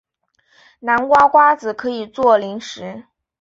[0.79, 3.03] 南瓜瓜子可以做零食。